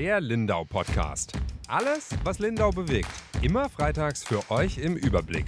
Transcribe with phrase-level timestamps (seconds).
[0.00, 1.34] Der Lindau Podcast.
[1.68, 3.10] Alles, was Lindau bewegt.
[3.42, 5.44] Immer freitags für euch im Überblick.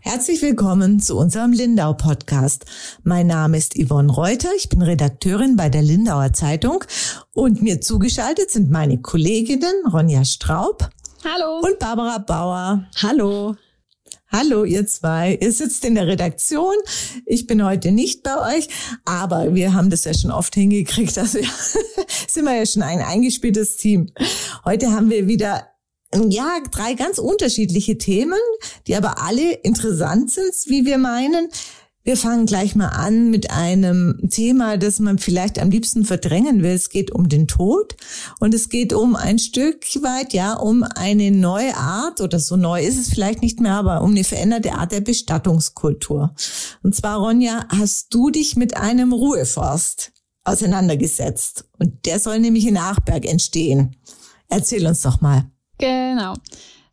[0.00, 2.64] Herzlich willkommen zu unserem Lindau Podcast.
[3.04, 6.82] Mein Name ist Yvonne Reuter, ich bin Redakteurin bei der Lindauer Zeitung
[7.32, 10.90] und mir zugeschaltet sind meine Kolleginnen Ronja Straub.
[11.22, 11.60] Hallo.
[11.60, 12.86] Und Barbara Bauer.
[13.00, 13.54] Hallo.
[14.34, 15.36] Hallo, ihr zwei.
[15.42, 16.74] Ihr sitzt in der Redaktion.
[17.26, 18.66] Ich bin heute nicht bei euch,
[19.04, 21.18] aber wir haben das ja schon oft hingekriegt.
[21.18, 21.50] Also ja,
[22.28, 24.10] sind wir ja schon ein eingespieltes Team.
[24.64, 25.68] Heute haben wir wieder
[26.28, 28.38] ja, drei ganz unterschiedliche Themen,
[28.86, 31.50] die aber alle interessant sind, wie wir meinen.
[32.04, 36.72] Wir fangen gleich mal an mit einem Thema, das man vielleicht am liebsten verdrängen will.
[36.72, 37.94] Es geht um den Tod
[38.40, 42.82] und es geht um ein Stück weit, ja, um eine neue Art oder so neu
[42.82, 46.34] ist es vielleicht nicht mehr, aber um eine veränderte Art der Bestattungskultur.
[46.82, 50.10] Und zwar, Ronja, hast du dich mit einem Ruheforst
[50.42, 53.94] auseinandergesetzt und der soll nämlich in Achberg entstehen.
[54.48, 55.44] Erzähl uns doch mal.
[55.78, 56.34] Genau.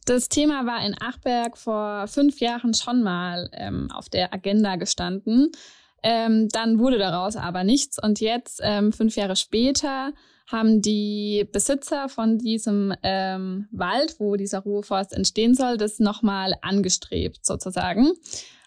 [0.09, 5.51] Das Thema war in Achberg vor fünf Jahren schon mal ähm, auf der Agenda gestanden.
[6.01, 8.01] Ähm, dann wurde daraus aber nichts.
[8.01, 10.11] Und jetzt, ähm, fünf Jahre später,
[10.47, 17.45] haben die Besitzer von diesem ähm, Wald, wo dieser Ruheforst entstehen soll, das nochmal angestrebt
[17.45, 18.11] sozusagen.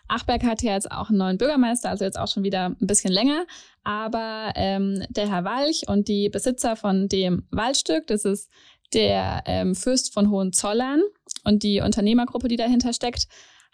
[0.07, 3.13] Achberg hat ja jetzt auch einen neuen Bürgermeister, also jetzt auch schon wieder ein bisschen
[3.13, 3.47] länger.
[3.83, 8.49] Aber ähm, der Herr Walch und die Besitzer von dem Waldstück, das ist
[8.93, 11.03] der ähm, Fürst von Hohenzollern
[11.45, 13.27] und die Unternehmergruppe, die dahinter steckt,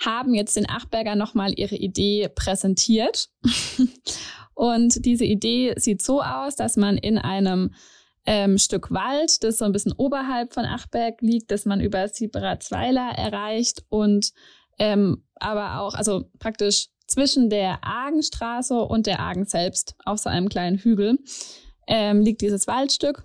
[0.04, 3.28] haben jetzt den Achberger nochmal ihre Idee präsentiert.
[4.54, 7.74] und diese Idee sieht so aus, dass man in einem
[8.26, 13.12] ähm, Stück Wald, das so ein bisschen oberhalb von Achberg liegt, dass man über Sieberazweiler
[13.16, 14.32] erreicht und
[14.78, 20.48] ähm, aber auch, also praktisch zwischen der Argenstraße und der Argen selbst auf so einem
[20.48, 21.18] kleinen Hügel
[21.86, 23.24] ähm, liegt dieses Waldstück.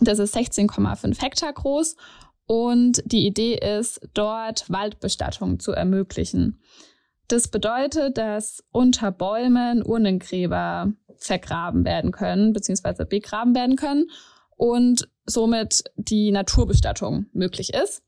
[0.00, 1.96] Das ist 16,5 Hektar groß
[2.46, 6.60] und die Idee ist, dort Waldbestattung zu ermöglichen.
[7.28, 14.10] Das bedeutet, dass unter Bäumen Urnengräber vergraben werden können, beziehungsweise begraben werden können
[14.56, 18.02] und somit die Naturbestattung möglich ist.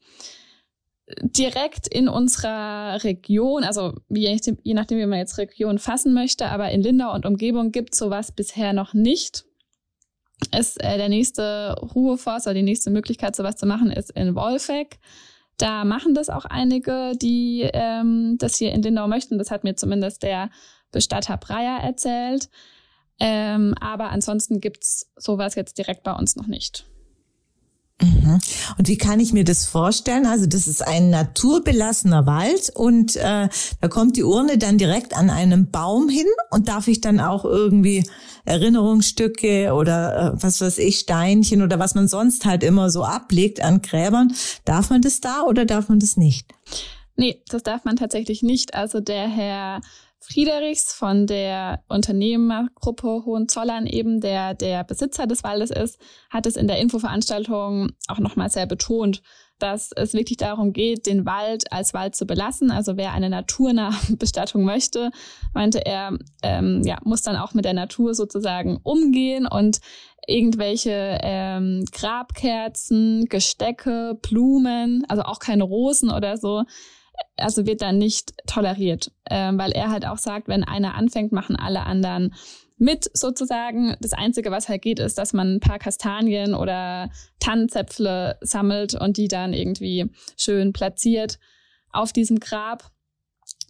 [1.23, 4.39] Direkt in unserer Region, also je,
[4.75, 8.73] nachdem, wie man jetzt Region fassen möchte, aber in Lindau und Umgebung gibt sowas bisher
[8.73, 9.48] noch nicht
[10.57, 14.99] ist äh, der nächste Ruheforst oder die nächste Möglichkeit, sowas zu machen, ist in Wolfegg.
[15.57, 19.39] Da machen das auch einige, die ähm, das hier in Lindau möchten.
[19.39, 20.51] Das hat mir zumindest der
[20.93, 22.49] Bestatter Breyer erzählt.
[23.21, 26.85] Ähm, aber ansonsten gibt's sowas jetzt direkt bei uns noch nicht.
[28.01, 28.39] Mhm.
[28.79, 30.25] Und wie kann ich mir das vorstellen?
[30.27, 33.49] Also das ist ein naturbelassener Wald und äh,
[33.81, 37.45] da kommt die Urne dann direkt an einem Baum hin und darf ich dann auch
[37.45, 38.09] irgendwie
[38.45, 43.63] Erinnerungsstücke oder äh, was weiß ich, Steinchen oder was man sonst halt immer so ablegt
[43.63, 44.33] an Gräbern,
[44.65, 46.53] darf man das da oder darf man das nicht?
[47.17, 48.75] Nee, das darf man tatsächlich nicht.
[48.75, 49.81] Also der Herr
[50.21, 55.99] Friedrichs von der Unternehmergruppe Hohenzollern eben, der der Besitzer des Waldes ist,
[56.31, 59.23] hat es in der Infoveranstaltung auch nochmal sehr betont,
[59.59, 62.71] dass es wirklich darum geht, den Wald als Wald zu belassen.
[62.71, 65.11] Also wer eine naturnahe Bestattung möchte,
[65.55, 69.81] meinte er, ähm, ja, muss dann auch mit der Natur sozusagen umgehen und
[70.27, 76.65] irgendwelche ähm, Grabkerzen, Gestecke, Blumen, also auch keine Rosen oder so,
[77.37, 81.57] also wird dann nicht toleriert, äh, weil er halt auch sagt, wenn einer anfängt, machen
[81.57, 82.35] alle anderen
[82.79, 83.97] mit sozusagen.
[84.01, 89.17] Das Einzige, was halt geht, ist, dass man ein paar Kastanien oder Tannenzäpfle sammelt und
[89.17, 91.39] die dann irgendwie schön platziert
[91.93, 92.91] auf diesem Grab.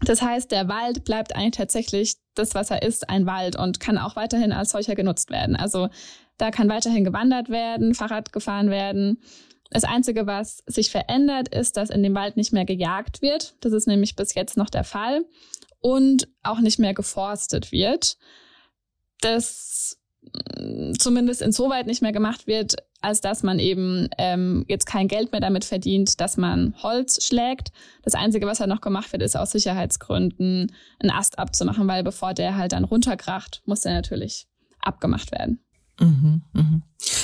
[0.03, 3.98] Das heißt, der Wald bleibt eigentlich tatsächlich das, was er ist, ein Wald und kann
[3.98, 5.56] auch weiterhin als solcher genutzt werden.
[5.56, 5.88] Also
[6.36, 9.20] da kann weiterhin gewandert werden, Fahrrad gefahren werden.
[9.70, 13.54] Das Einzige, was sich verändert, ist, dass in dem Wald nicht mehr gejagt wird.
[13.60, 15.24] Das ist nämlich bis jetzt noch der Fall.
[15.80, 18.16] Und auch nicht mehr geforstet wird.
[19.20, 19.98] Das
[20.59, 25.32] mm, zumindest insoweit nicht mehr gemacht wird, als dass man eben ähm, jetzt kein Geld
[25.32, 27.71] mehr damit verdient, dass man Holz schlägt.
[28.03, 32.34] Das Einzige, was halt noch gemacht wird, ist aus Sicherheitsgründen einen Ast abzumachen, weil bevor
[32.34, 34.48] der halt dann runterkracht, muss der natürlich
[34.80, 35.60] abgemacht werden.
[36.00, 36.83] Mhm, mhm.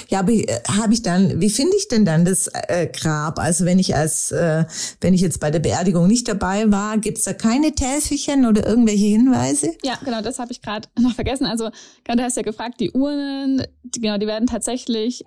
[0.09, 3.39] Ja, aber äh, habe ich dann, wie finde ich denn dann das äh, Grab?
[3.39, 4.65] Also wenn ich als, äh,
[5.01, 9.07] wenn ich jetzt bei der Beerdigung nicht dabei war, gibt's da keine Täfelchen oder irgendwelche
[9.07, 9.75] Hinweise?
[9.85, 11.47] Ja, genau, das habe ich gerade noch vergessen.
[11.47, 11.71] Also
[12.05, 15.25] gerade hast ja gefragt, die Urnen, die, genau, die werden tatsächlich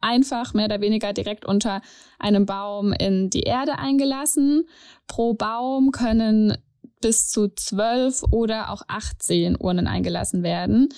[0.00, 1.82] einfach mehr oder weniger direkt unter
[2.18, 4.66] einem Baum in die Erde eingelassen.
[5.06, 6.56] Pro Baum können
[7.00, 10.88] bis zu zwölf oder auch 18 Urnen eingelassen werden.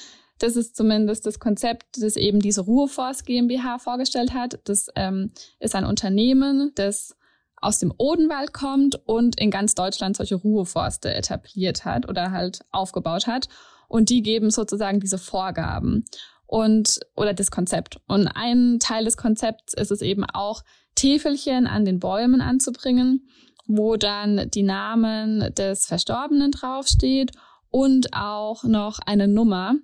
[0.43, 4.59] Das ist zumindest das Konzept, das eben diese Ruheforst GmbH vorgestellt hat.
[4.65, 5.31] Das ähm,
[5.61, 7.15] ist ein Unternehmen, das
[7.61, 13.29] aus dem Odenwald kommt und in ganz Deutschland solche Ruheforste etabliert hat oder halt aufgebaut
[13.29, 13.49] hat.
[13.87, 16.07] Und die geben sozusagen diese Vorgaben
[16.47, 18.01] und oder das Konzept.
[18.09, 20.63] Und ein Teil des Konzepts ist es eben auch,
[20.97, 23.29] Täfelchen an den Bäumen anzubringen,
[23.69, 27.31] wo dann die Namen des Verstorbenen draufsteht
[27.71, 29.77] und auch noch eine Nummer,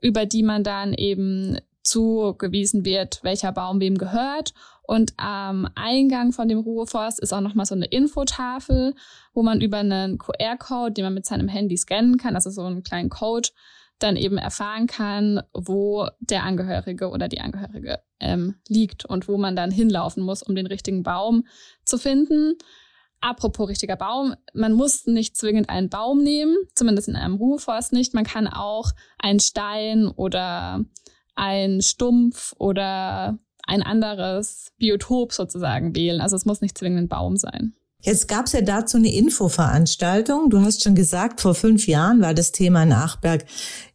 [0.00, 4.52] über die man dann eben zugewiesen wird, welcher Baum wem gehört.
[4.82, 8.94] Und am Eingang von dem Ruheforst ist auch nochmal so eine Infotafel,
[9.34, 12.82] wo man über einen QR-Code, den man mit seinem Handy scannen kann, also so einen
[12.82, 13.50] kleinen Code,
[13.98, 19.56] dann eben erfahren kann, wo der Angehörige oder die Angehörige ähm, liegt und wo man
[19.56, 21.46] dann hinlaufen muss, um den richtigen Baum
[21.84, 22.56] zu finden.
[23.20, 28.14] Apropos richtiger Baum, man muss nicht zwingend einen Baum nehmen, zumindest in einem Ruheforst nicht.
[28.14, 30.84] Man kann auch einen Stein oder
[31.34, 36.20] ein Stumpf oder ein anderes Biotop sozusagen wählen.
[36.20, 37.74] Also es muss nicht zwingend ein Baum sein.
[38.02, 40.50] Jetzt gab es ja dazu eine Infoveranstaltung.
[40.50, 43.44] Du hast schon gesagt, vor fünf Jahren war das Thema Nachberg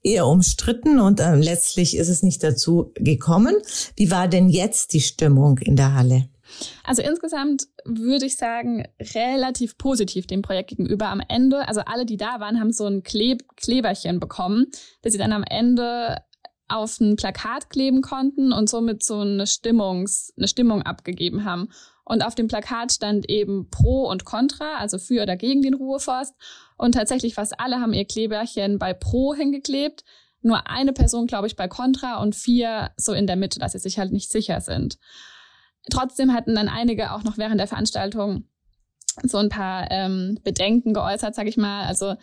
[0.03, 3.55] eher umstritten und äh, letztlich ist es nicht dazu gekommen.
[3.95, 6.27] Wie war denn jetzt die Stimmung in der Halle?
[6.83, 11.07] Also insgesamt würde ich sagen, relativ positiv dem Projekt gegenüber.
[11.07, 14.67] Am Ende, also alle, die da waren, haben so ein Kleb Kleberchen bekommen,
[15.01, 16.17] das sie dann am Ende
[16.71, 21.69] auf ein Plakat kleben konnten und somit so eine, Stimmungs, eine Stimmung abgegeben haben.
[22.03, 26.33] Und auf dem Plakat stand eben Pro und Contra, also für oder gegen den Ruheforst.
[26.77, 30.03] Und tatsächlich fast alle haben ihr Kleberchen bei Pro hingeklebt.
[30.41, 33.79] Nur eine Person, glaube ich, bei Contra und vier so in der Mitte, dass sie
[33.79, 34.97] sich halt nicht sicher sind.
[35.89, 38.45] Trotzdem hatten dann einige auch noch während der Veranstaltung
[39.23, 41.85] so ein paar ähm, Bedenken geäußert, sage ich mal.
[41.85, 42.15] Also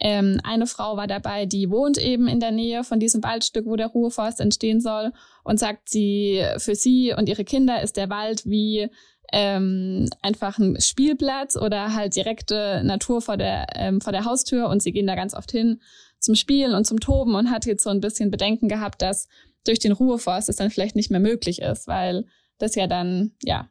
[0.00, 3.76] ähm, eine Frau war dabei, die wohnt eben in der Nähe von diesem Waldstück, wo
[3.76, 5.12] der Ruheforst entstehen soll
[5.44, 8.88] und sagt, sie für sie und ihre Kinder ist der Wald wie
[9.32, 14.82] ähm, einfach ein Spielplatz oder halt direkte Natur vor der ähm, vor der Haustür und
[14.82, 15.80] sie gehen da ganz oft hin
[16.18, 19.28] zum Spielen und zum Toben und hat jetzt so ein bisschen Bedenken gehabt, dass
[19.64, 22.26] durch den Ruheforst es dann vielleicht nicht mehr möglich ist, weil
[22.62, 23.68] das ja dann, ja,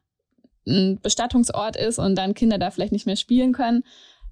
[0.67, 3.83] ein Bestattungsort ist und dann Kinder da vielleicht nicht mehr spielen können.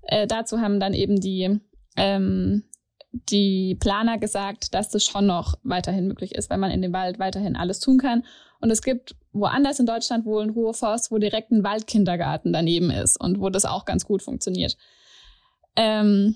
[0.03, 1.59] Äh, dazu haben dann eben die,
[1.95, 2.63] ähm,
[3.11, 7.17] die Planer gesagt, dass das schon noch weiterhin möglich ist, weil man in dem Wald
[7.17, 8.23] weiterhin alles tun kann.
[8.61, 13.17] Und es gibt woanders in Deutschland wohl einen Ruheforst, wo direkt ein Waldkindergarten daneben ist
[13.19, 14.77] und wo das auch ganz gut funktioniert.
[15.75, 16.35] Ähm,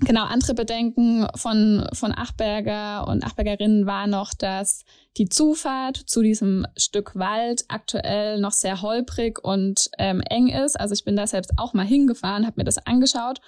[0.00, 4.84] Genau, andere Bedenken von, von Achberger und Achbergerinnen war noch, dass
[5.18, 10.80] die Zufahrt zu diesem Stück Wald aktuell noch sehr holprig und ähm, eng ist.
[10.80, 13.40] Also ich bin da selbst auch mal hingefahren, habe mir das angeschaut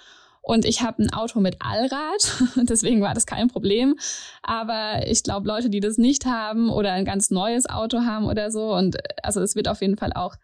[0.45, 3.95] und ich habe ein Auto mit Allrad, deswegen war das kein Problem.
[4.43, 8.51] Aber ich glaube, Leute, die das nicht haben oder ein ganz neues Auto haben oder
[8.51, 10.35] so, und also es wird auf jeden Fall auch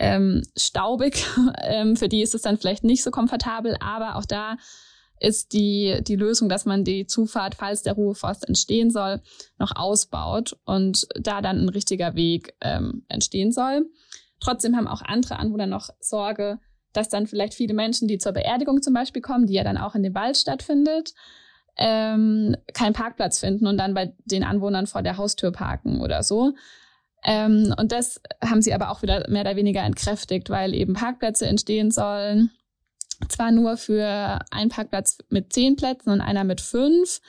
[0.00, 1.26] ähm, staubig,
[1.62, 4.56] ähm, für die ist es dann vielleicht nicht so komfortabel, aber auch da
[5.20, 9.20] ist die, die Lösung, dass man die Zufahrt, falls der Ruheforst entstehen soll,
[9.58, 13.86] noch ausbaut und da dann ein richtiger Weg ähm, entstehen soll.
[14.40, 16.58] Trotzdem haben auch andere Anwohner noch Sorge,
[16.92, 19.94] dass dann vielleicht viele Menschen, die zur Beerdigung zum Beispiel kommen, die ja dann auch
[19.94, 21.14] in dem Wald stattfindet,
[21.76, 26.52] ähm, keinen Parkplatz finden und dann bei den Anwohnern vor der Haustür parken oder so.
[27.24, 31.46] Ähm, und das haben sie aber auch wieder mehr oder weniger entkräftigt, weil eben Parkplätze
[31.46, 32.50] entstehen sollen
[33.28, 37.20] zwar nur für einen Parkplatz mit zehn Plätzen und einer mit fünf,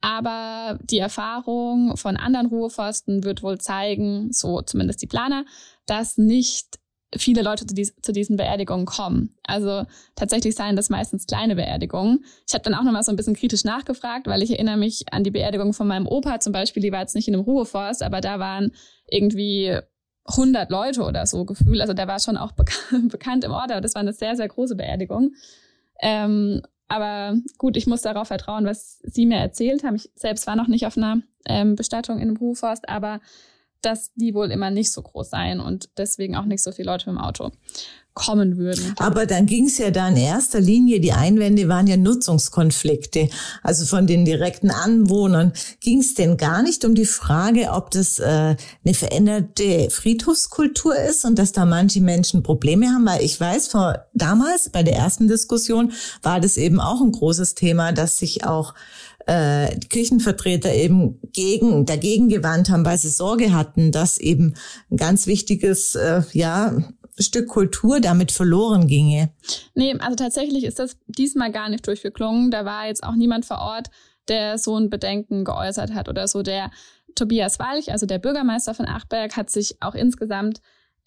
[0.00, 5.44] aber die Erfahrung von anderen Ruheforsten wird wohl zeigen, so zumindest die Planer,
[5.86, 6.78] dass nicht
[7.16, 9.36] viele Leute zu, dies, zu diesen Beerdigungen kommen.
[9.44, 9.84] Also
[10.16, 12.24] tatsächlich seien das meistens kleine Beerdigungen.
[12.48, 15.24] Ich habe dann auch nochmal so ein bisschen kritisch nachgefragt, weil ich erinnere mich an
[15.24, 18.20] die Beerdigung von meinem Opa zum Beispiel, die war jetzt nicht in einem Ruheforst, aber
[18.20, 18.72] da waren
[19.08, 19.78] irgendwie
[20.24, 21.80] 100 Leute oder so Gefühl.
[21.80, 22.72] Also der war schon auch bek
[23.08, 25.34] bekannt im Ort, aber das war eine sehr, sehr große Beerdigung.
[26.00, 29.96] Ähm, aber gut, ich muss darauf vertrauen, was Sie mir erzählt haben.
[29.96, 33.20] Ich selbst war noch nicht auf einer ähm, Bestattung in einem Ruheforst, aber
[33.80, 37.10] dass die wohl immer nicht so groß seien und deswegen auch nicht so viele Leute
[37.10, 37.50] im Auto
[38.14, 38.94] kommen würden.
[38.98, 43.28] Aber dann ging es ja da in erster Linie, die Einwände waren ja Nutzungskonflikte.
[43.62, 48.18] Also von den direkten Anwohnern ging es denn gar nicht um die Frage, ob das
[48.18, 53.68] äh, eine veränderte Friedhofskultur ist und dass da manche Menschen Probleme haben, weil ich weiß,
[53.68, 55.92] vor damals bei der ersten Diskussion
[56.22, 58.74] war das eben auch ein großes Thema, dass sich auch
[59.26, 64.54] äh, Kirchenvertreter eben gegen, dagegen gewandt haben, weil sie Sorge hatten, dass eben
[64.90, 66.76] ein ganz wichtiges, äh, ja,
[67.18, 69.30] Stück Kultur damit verloren ginge.
[69.74, 72.50] Nee, also tatsächlich ist das diesmal gar nicht durchgeklungen.
[72.50, 73.88] Da war jetzt auch niemand vor Ort,
[74.28, 76.42] der so ein Bedenken geäußert hat oder so.
[76.42, 76.70] Der
[77.14, 80.60] Tobias Walch, also der Bürgermeister von Achberg, hat sich auch insgesamt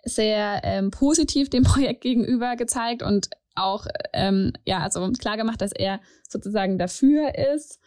[0.03, 5.71] sehr ähm, positiv dem Projekt gegenüber gezeigt und auch ähm, ja also klar gemacht, dass
[5.71, 7.79] er sozusagen dafür ist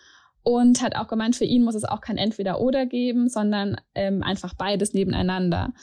[0.42, 4.54] und hat auch gemeint, für ihn muss es auch kein Entweder-Oder geben, sondern ähm, einfach
[4.54, 5.74] beides nebeneinander.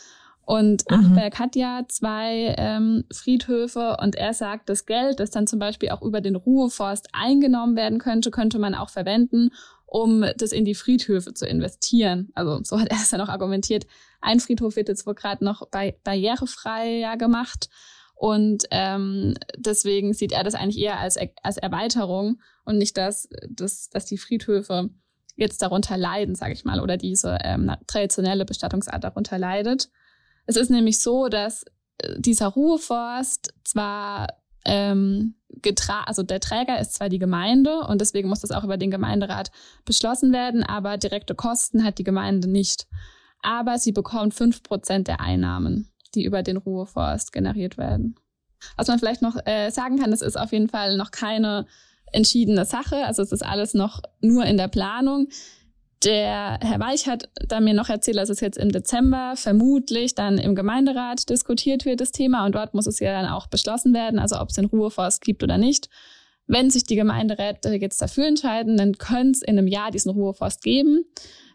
[0.46, 0.98] Und mhm.
[0.98, 5.90] Achberg hat ja zwei ähm, Friedhöfe und er sagt, das Geld, das dann zum Beispiel
[5.90, 9.50] auch über den Ruheforst eingenommen werden könnte, könnte man auch verwenden,
[9.88, 12.30] um das in die Friedhöfe zu investieren.
[12.36, 13.88] Also so hat er es dann auch argumentiert.
[14.22, 17.70] Ein Friedhof wird jetzt wohl gerade noch bei, barrierefrei ja gemacht.
[18.14, 23.90] Und ähm, deswegen sieht er das eigentlich eher als, als Erweiterung und nicht, dass, dass,
[23.90, 24.90] dass die Friedhöfe
[25.36, 29.90] jetzt darunter leiden, sage ich mal, oder diese ähm, traditionelle Bestattungsart darunter leidet.
[30.46, 31.64] Es ist nämlich so, dass
[31.98, 34.28] äh, dieser Ruheforst zwar
[34.66, 38.78] ähm, getra also der Träger ist zwar die Gemeinde und deswegen muss das auch über
[38.78, 39.52] den Gemeinderat
[39.86, 42.88] beschlossen werden, aber direkte Kosten hat die Gemeinde nicht.
[43.42, 48.16] Aber sie bekommt fünf Prozent der Einnahmen, die über den Ruheforst generiert werden.
[48.76, 51.68] Was man vielleicht noch äh, sagen kann, es ist auf jeden Fall noch keine
[52.12, 53.06] entschiedene Sache.
[53.06, 55.28] Also es ist alles noch nur in der Planung.
[56.06, 60.38] Der Herr Weich hat dann mir noch erzählt, dass es jetzt im Dezember vermutlich dann
[60.38, 62.46] im Gemeinderat diskutiert wird, das Thema.
[62.46, 65.42] Und dort muss es ja dann auch beschlossen werden, also ob es den Ruheforst gibt
[65.42, 65.90] oder nicht.
[66.46, 70.62] Wenn sich die Gemeinderäte jetzt dafür entscheiden, dann könnte es in einem Jahr diesen Ruheforst
[70.62, 71.06] geben.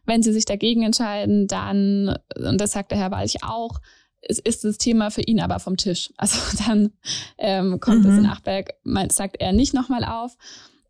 [0.05, 3.79] Wenn sie sich dagegen entscheiden, dann, und das sagt der Herr Walch auch,
[4.21, 6.13] ist, ist das Thema für ihn aber vom Tisch.
[6.17, 6.91] Also dann
[7.39, 8.11] ähm, kommt mhm.
[8.11, 8.71] es in Achberg,
[9.13, 10.37] sagt er nicht nochmal auf.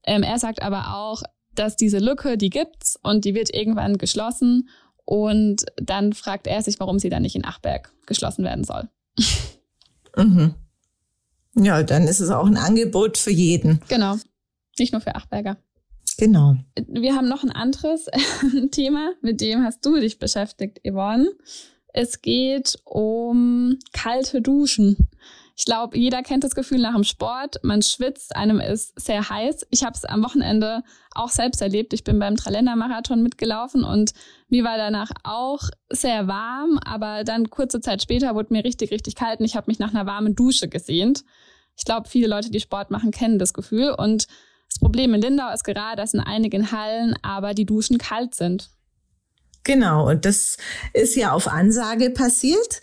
[0.03, 1.23] Ähm, er sagt aber auch,
[1.55, 4.69] dass diese Lücke, die gibt's und die wird irgendwann geschlossen.
[5.05, 8.89] Und dann fragt er sich, warum sie dann nicht in Achberg geschlossen werden soll.
[10.17, 10.55] Mhm.
[11.57, 13.81] Ja, dann ist es auch ein Angebot für jeden.
[13.89, 14.17] Genau.
[14.79, 15.57] Nicht nur für Achberger.
[16.17, 16.57] Genau.
[16.87, 18.07] Wir haben noch ein anderes
[18.71, 21.31] Thema, mit dem hast du dich beschäftigt, Yvonne.
[21.93, 25.09] Es geht um kalte Duschen.
[25.61, 27.57] Ich glaube, jeder kennt das Gefühl nach dem Sport.
[27.63, 29.67] Man schwitzt, einem ist sehr heiß.
[29.69, 30.83] Ich habe es am Wochenende
[31.15, 31.93] auch selbst erlebt.
[31.93, 34.13] Ich bin beim Tralender-Marathon mitgelaufen und
[34.49, 39.17] mir war danach auch sehr warm, aber dann kurze Zeit später wurde mir richtig, richtig
[39.17, 41.25] kalt und ich habe mich nach einer warmen Dusche gesehnt.
[41.77, 43.91] Ich glaube, viele Leute, die Sport machen, kennen das Gefühl.
[43.91, 44.29] Und
[44.67, 48.71] das Problem in Lindau ist gerade, dass in einigen Hallen aber die Duschen kalt sind.
[49.63, 50.57] Genau, und das
[50.95, 52.81] ist ja auf Ansage passiert.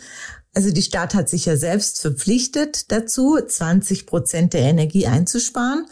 [0.57, 5.85] Also die Stadt hat sich ja selbst verpflichtet dazu, 20 Prozent der Energie einzusparen.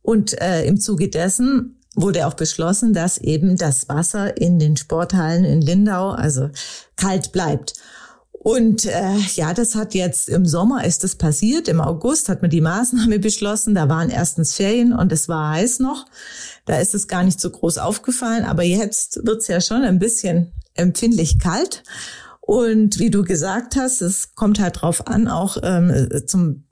[0.00, 5.44] Und äh, im Zuge dessen wurde auch beschlossen, dass eben das Wasser in den Sporthallen
[5.44, 6.50] in Lindau also
[6.94, 7.72] kalt bleibt.
[8.30, 11.66] Und äh, ja, das hat jetzt im Sommer ist das passiert.
[11.66, 13.74] Im August hat man die Maßnahme beschlossen.
[13.74, 16.06] Da waren erstens Ferien und es war heiß noch.
[16.64, 18.44] Da ist es gar nicht so groß aufgefallen.
[18.44, 21.82] Aber jetzt wird's ja schon ein bisschen empfindlich kalt.
[22.44, 26.64] Und wie du gesagt hast, es kommt halt drauf an, auch ähm, zum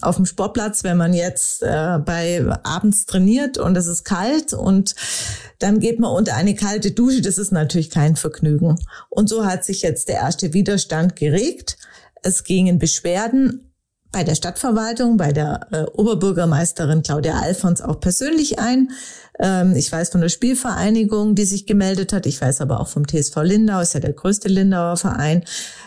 [0.00, 4.94] auf dem Sportplatz, wenn man jetzt äh, bei abends trainiert und es ist kalt und
[5.58, 8.76] dann geht man unter eine kalte Dusche, das ist natürlich kein Vergnügen.
[9.10, 11.76] Und so hat sich jetzt der erste Widerstand geregt.
[12.22, 13.72] Es gingen Beschwerden
[14.10, 18.90] bei der Stadtverwaltung, bei der äh, Oberbürgermeisterin Claudia Alfons auch persönlich ein.
[19.38, 22.26] Ähm, ich weiß von der Spielvereinigung, die sich gemeldet hat.
[22.26, 25.44] Ich weiß aber auch vom TSV Lindau, ist ja der größte Lindauer Verein,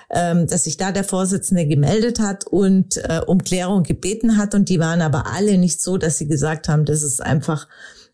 [0.10, 4.56] ähm, dass sich da der Vorsitzende gemeldet hat und äh, um Klärung gebeten hat.
[4.56, 7.68] Und die waren aber alle nicht so, dass sie gesagt haben, das ist einfach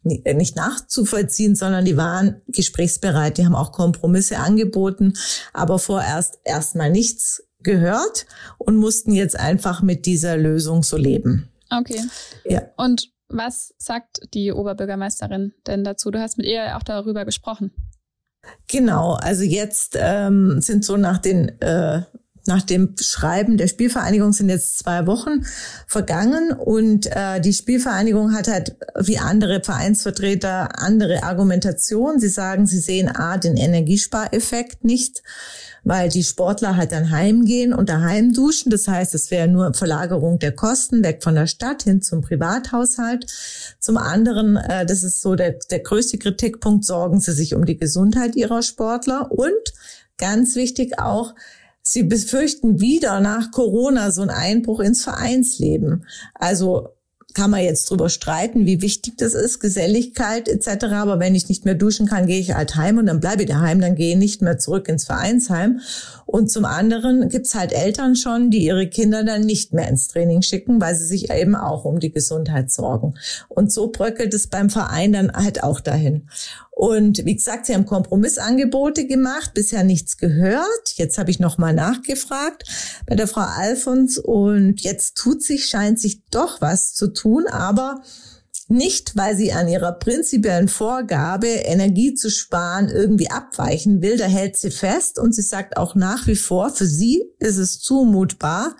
[0.03, 5.13] nicht nachzuvollziehen, sondern die waren gesprächsbereit, die haben auch Kompromisse angeboten,
[5.51, 8.25] aber vorerst erstmal nichts gehört
[8.57, 11.49] und mussten jetzt einfach mit dieser Lösung so leben.
[11.69, 12.01] Okay.
[12.45, 12.61] Ja.
[12.77, 16.11] Und was sagt die Oberbürgermeisterin denn dazu?
[16.11, 17.71] Du hast mit ihr auch darüber gesprochen.
[18.67, 22.03] Genau, also jetzt ähm, sind so nach den äh,
[22.47, 25.45] nach dem Schreiben der Spielvereinigung sind jetzt zwei Wochen
[25.85, 32.19] vergangen und äh, die Spielvereinigung hat halt wie andere Vereinsvertreter andere Argumentation.
[32.19, 35.21] Sie sagen, sie sehen A, den Energiespareffekt nicht,
[35.83, 38.69] weil die Sportler halt dann heimgehen und daheim duschen.
[38.69, 43.25] Das heißt, es wäre nur Verlagerung der Kosten weg von der Stadt hin zum Privathaushalt.
[43.79, 47.77] Zum anderen, äh, das ist so der, der größte Kritikpunkt, sorgen sie sich um die
[47.77, 49.73] Gesundheit ihrer Sportler und
[50.17, 51.33] ganz wichtig auch,
[51.89, 56.05] Sie befürchten wieder nach Corona so einen Einbruch ins Vereinsleben.
[56.33, 56.89] Also
[57.33, 60.87] kann man jetzt drüber streiten, wie wichtig das ist, Geselligkeit etc.
[60.95, 63.47] Aber wenn ich nicht mehr duschen kann, gehe ich halt heim und dann bleibe ich
[63.47, 65.79] daheim, dann gehe ich nicht mehr zurück ins Vereinsheim.
[66.25, 70.41] Und zum anderen gibt's halt Eltern schon, die ihre Kinder dann nicht mehr ins Training
[70.41, 73.13] schicken, weil sie sich eben auch um die Gesundheit sorgen.
[73.47, 76.27] Und so bröckelt es beim Verein dann halt auch dahin.
[76.77, 80.93] Und wie gesagt, sie haben Kompromissangebote gemacht, bisher nichts gehört.
[80.93, 82.65] Jetzt habe ich nochmal nachgefragt
[83.07, 88.03] bei der Frau Alfons und jetzt tut sich, scheint sich doch was zu tun, aber
[88.67, 94.15] nicht, weil sie an ihrer prinzipiellen Vorgabe, Energie zu sparen, irgendwie abweichen will.
[94.17, 97.79] Da hält sie fest und sie sagt auch nach wie vor, für sie ist es
[97.79, 98.75] zumutbar,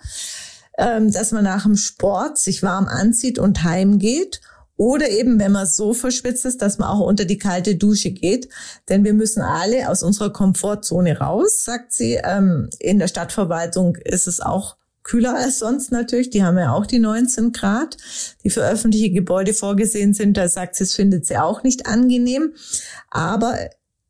[0.78, 4.40] ähm, dass man nach dem Sport sich warm anzieht und heimgeht
[4.78, 8.48] oder eben, wenn man so verschwitzt ist, dass man auch unter die kalte Dusche geht.
[8.88, 12.20] Denn wir müssen alle aus unserer Komfortzone raus, sagt sie.
[12.22, 16.30] Ähm, in der Stadtverwaltung ist es auch kühler als sonst natürlich.
[16.30, 17.96] Die haben ja auch die 19 Grad,
[18.44, 20.36] die für öffentliche Gebäude vorgesehen sind.
[20.36, 22.54] Da sagt sie, es findet sie auch nicht angenehm.
[23.10, 23.58] Aber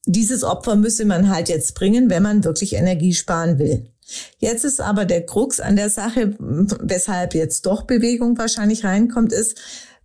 [0.05, 3.91] dieses Opfer müsse man halt jetzt bringen, wenn man wirklich Energie sparen will.
[4.39, 9.59] Jetzt ist aber der Krux an der Sache, weshalb jetzt doch Bewegung wahrscheinlich reinkommt, ist,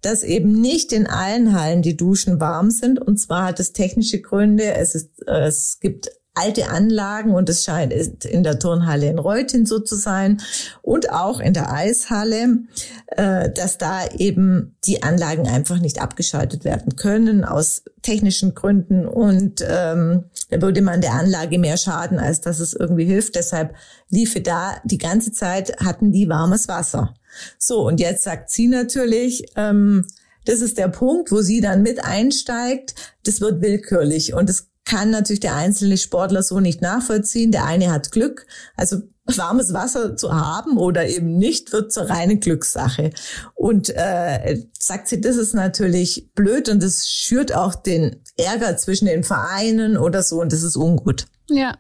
[0.05, 2.99] dass eben nicht in allen Hallen die Duschen warm sind.
[2.99, 4.73] Und zwar hat es technische Gründe.
[4.73, 7.93] Es, ist, es gibt alte Anlagen und es scheint
[8.25, 10.41] in der Turnhalle in Reutin so zu sein
[10.81, 12.63] und auch in der Eishalle,
[13.07, 19.61] äh, dass da eben die Anlagen einfach nicht abgeschaltet werden können aus technischen Gründen und
[19.61, 23.35] ähm, da würde man der Anlage mehr schaden, als dass es irgendwie hilft.
[23.35, 23.75] Deshalb
[24.09, 27.13] liefe da die ganze Zeit, hatten die warmes Wasser.
[27.57, 30.05] So, und jetzt sagt sie natürlich, ähm,
[30.45, 32.95] das ist der Punkt, wo sie dann mit einsteigt.
[33.23, 37.51] Das wird willkürlich und das kann natürlich der einzelne Sportler so nicht nachvollziehen.
[37.51, 42.39] Der eine hat Glück, also warmes Wasser zu haben oder eben nicht, wird zur reinen
[42.39, 43.11] Glückssache.
[43.55, 49.05] Und äh, sagt sie, das ist natürlich blöd und das schürt auch den Ärger zwischen
[49.05, 51.25] den Vereinen oder so und das ist ungut.
[51.49, 51.77] Ja,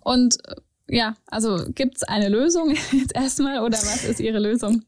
[0.00, 0.56] und äh,
[0.88, 4.82] ja, also gibt's eine Lösung jetzt erstmal oder was ist Ihre Lösung?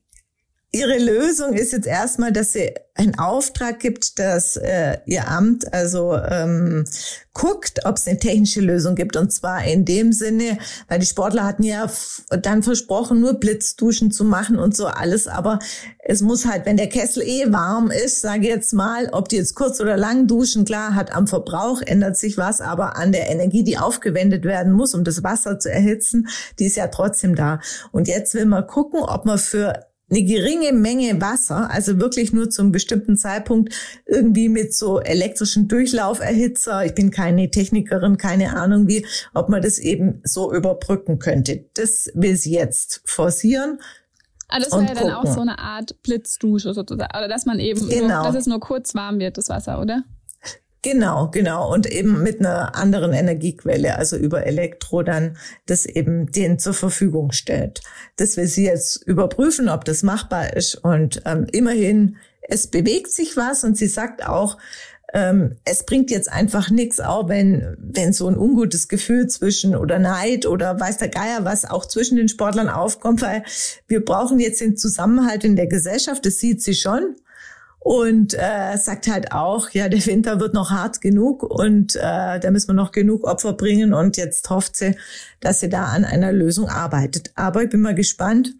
[0.75, 6.17] Ihre Lösung ist jetzt erstmal, dass sie einen Auftrag gibt, dass äh, ihr Amt also
[6.17, 6.85] ähm,
[7.33, 9.17] guckt, ob es eine technische Lösung gibt.
[9.17, 11.89] Und zwar in dem Sinne, weil die Sportler hatten ja
[12.29, 15.29] dann versprochen, nur Blitzduschen zu machen und so alles.
[15.29, 15.61] Aber
[16.01, 19.55] es muss halt, wenn der Kessel eh warm ist, sage jetzt mal, ob die jetzt
[19.55, 23.63] kurz oder lang duschen, klar, hat am Verbrauch ändert sich was, aber an der Energie,
[23.63, 26.27] die aufgewendet werden muss, um das Wasser zu erhitzen,
[26.59, 27.61] die ist ja trotzdem da.
[27.93, 32.51] Und jetzt will man gucken, ob man für eine geringe Menge Wasser, also wirklich nur
[32.51, 33.75] zum bestimmten Zeitpunkt
[34.07, 36.85] irgendwie mit so elektrischen Durchlauferhitzer.
[36.85, 41.65] Ich bin keine Technikerin, keine Ahnung wie, ob man das eben so überbrücken könnte.
[41.75, 43.79] Das will sie jetzt forcieren.
[44.49, 47.17] Ah, das wäre ja dann auch so eine Art Blitzdusche sozusagen.
[47.17, 48.23] Oder dass man eben, genau.
[48.23, 50.05] nur, dass es nur kurz warm wird, das Wasser, oder?
[50.85, 51.73] Genau, genau.
[51.73, 57.33] Und eben mit einer anderen Energiequelle, also über Elektro dann das eben den zur Verfügung
[57.33, 57.81] stellt.
[58.17, 60.75] Das will sie jetzt überprüfen, ob das machbar ist.
[60.75, 64.59] Und ähm, immerhin, es bewegt sich was und sie sagt auch,
[65.15, 69.99] ähm, es bringt jetzt einfach nichts, auch wenn, wenn so ein ungutes Gefühl zwischen oder
[69.99, 73.43] Neid oder weiß der Geier was auch zwischen den Sportlern aufkommt, weil
[73.89, 77.17] wir brauchen jetzt den Zusammenhalt in der Gesellschaft, das sieht sie schon
[77.85, 82.51] und äh, sagt halt auch, ja, der Winter wird noch hart genug und äh, da
[82.51, 84.97] müssen wir noch genug Opfer bringen und jetzt hofft sie,
[85.41, 87.33] dass sie da an einer Lösung arbeitet.
[87.35, 88.55] Aber ich bin mal gespannt,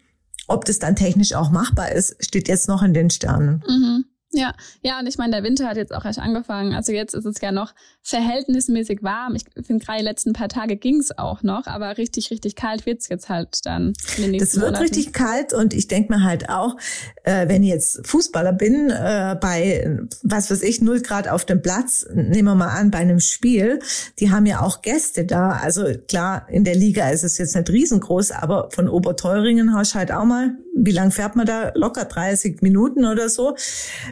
[0.47, 3.63] ob das dann technisch auch machbar ist, steht jetzt noch in den Sternen.
[3.67, 4.05] Mhm.
[4.35, 6.73] Ja, ja, und ich meine, der Winter hat jetzt auch erst angefangen.
[6.73, 9.35] Also jetzt ist es ja noch verhältnismäßig warm.
[9.35, 12.85] Ich finde, gerade die letzten paar Tage ging es auch noch, aber richtig, richtig kalt
[12.85, 14.83] wird's jetzt halt dann in den nächsten Das wird Monaten.
[14.83, 16.75] richtig kalt und ich denke mir halt auch,
[17.23, 21.61] äh, wenn ich jetzt Fußballer bin, äh, bei, was weiß ich, null Grad auf dem
[21.61, 23.79] Platz, nehmen wir mal an, bei einem Spiel,
[24.19, 25.51] die haben ja auch Gäste da.
[25.51, 29.99] Also klar, in der Liga ist es jetzt nicht riesengroß, aber von Oberteuringen hast du
[29.99, 31.71] halt auch mal, wie lang fährt man da?
[31.73, 33.55] Locker 30 Minuten oder so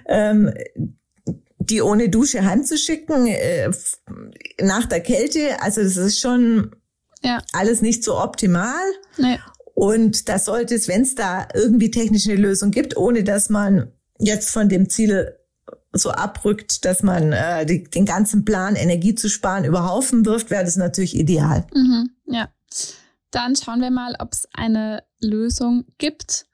[0.07, 0.51] ähm,
[1.69, 3.71] die ohne Dusche heimzuschicken äh,
[4.61, 5.61] nach der Kälte.
[5.61, 6.75] Also das ist schon
[7.21, 7.41] ja.
[7.53, 8.83] alles nicht so optimal.
[9.17, 9.39] Nee.
[9.73, 14.49] Und da sollte es, wenn es da irgendwie technische Lösung gibt, ohne dass man jetzt
[14.49, 15.35] von dem Ziel
[15.91, 20.49] so abrückt, dass man äh, die, den ganzen Plan, Energie zu sparen, über Haufen wirft,
[20.49, 21.65] wäre das natürlich ideal.
[21.73, 22.49] Mhm, ja.
[23.31, 26.45] Dann schauen wir mal, ob es eine Lösung gibt.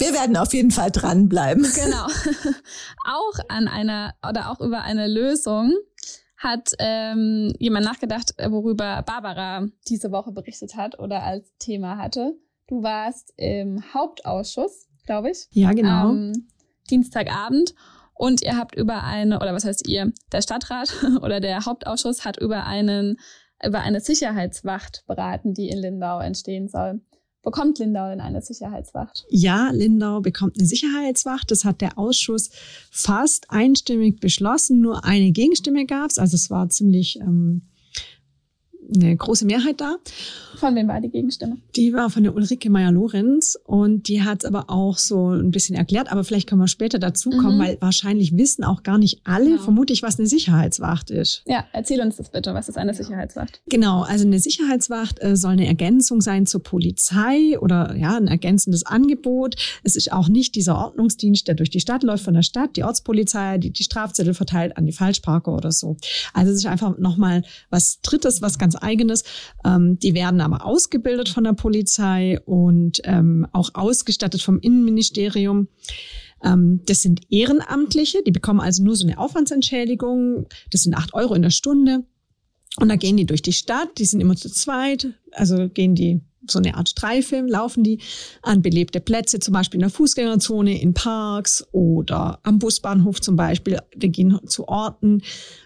[0.00, 1.62] Wir werden auf jeden Fall dranbleiben.
[1.74, 2.06] Genau.
[3.04, 5.74] auch an einer oder auch über eine Lösung
[6.38, 12.32] hat ähm, jemand nachgedacht, worüber Barbara diese Woche berichtet hat oder als Thema hatte.
[12.66, 15.48] Du warst im Hauptausschuss, glaube ich.
[15.50, 16.12] Ja, genau.
[16.12, 16.48] Ähm,
[16.88, 17.74] Dienstagabend
[18.14, 22.38] und ihr habt über eine, oder was heißt ihr, der Stadtrat oder der Hauptausschuss hat
[22.38, 23.18] über einen,
[23.62, 27.02] über eine Sicherheitswacht beraten, die in Lindau entstehen soll.
[27.42, 29.24] Bekommt Lindau denn eine Sicherheitswacht?
[29.30, 31.50] Ja, Lindau bekommt eine Sicherheitswacht.
[31.50, 32.50] Das hat der Ausschuss
[32.90, 34.80] fast einstimmig beschlossen.
[34.80, 36.18] Nur eine Gegenstimme gab es.
[36.18, 37.62] Also es war ziemlich ähm,
[38.94, 39.96] eine große Mehrheit da.
[40.56, 41.56] Von wem war die Gegenstimme?
[41.76, 46.12] Die war von der Ulrike Meyer-Lorenz und die hat aber auch so ein bisschen erklärt,
[46.12, 47.62] aber vielleicht können wir später dazu kommen, mhm.
[47.62, 49.58] weil wahrscheinlich wissen auch gar nicht alle, ja.
[49.58, 51.42] vermute ich, was eine Sicherheitswacht ist.
[51.46, 52.52] Ja, erzähl uns das bitte.
[52.52, 53.62] Was ist eine Sicherheitswacht?
[53.68, 58.84] Genau, also eine Sicherheitswacht äh, soll eine Ergänzung sein zur Polizei oder ja, ein ergänzendes
[58.84, 59.56] Angebot.
[59.82, 62.84] Es ist auch nicht dieser Ordnungsdienst, der durch die Stadt läuft von der Stadt, die
[62.84, 65.96] Ortspolizei, die die Strafzettel verteilt an die Falschparker oder so.
[66.34, 69.24] Also es ist einfach nochmal was Drittes, was ganz eigenes.
[69.64, 75.68] Ähm, die werden aber ausgebildet von der Polizei und ähm, auch ausgestattet vom Innenministerium.
[76.42, 80.46] Ähm, das sind Ehrenamtliche, die bekommen also nur so eine Aufwandsentschädigung.
[80.70, 82.04] Das sind acht Euro in der Stunde.
[82.78, 86.20] Und da gehen die durch die Stadt, die sind immer zu zweit, also gehen die
[86.46, 88.00] so eine Art Streife, laufen die
[88.42, 93.78] an belebte Plätze, zum Beispiel in der Fußgängerzone, in Parks oder am Busbahnhof zum Beispiel.
[93.94, 95.22] Die gehen zu Orten,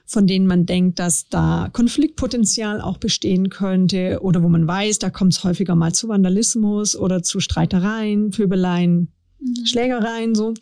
[0.07, 5.11] von denen man denkt, dass da Konfliktpotenzial auch bestehen könnte oder wo man weiß, da
[5.11, 9.67] kommt es häufiger mal zu Vandalismus oder zu Streitereien, Pöbeleien, mhm.
[9.67, 10.55] Schlägereien so.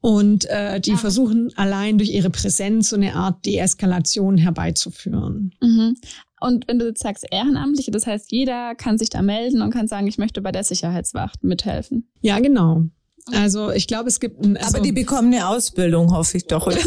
[0.00, 0.98] Und äh, die Aha.
[0.98, 5.52] versuchen allein durch ihre Präsenz so eine Art Deeskalation herbeizuführen.
[5.60, 5.96] Mhm.
[6.40, 9.88] Und wenn du jetzt sagst Ehrenamtliche, das heißt, jeder kann sich da melden und kann
[9.88, 12.08] sagen, ich möchte bei der Sicherheitswacht mithelfen.
[12.20, 12.84] Ja, genau.
[13.34, 16.66] Also ich glaube, es gibt ein, also Aber die bekommen eine Ausbildung, hoffe ich doch,
[16.66, 16.78] oder?